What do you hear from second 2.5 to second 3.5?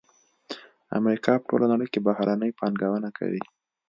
پانګونه کوي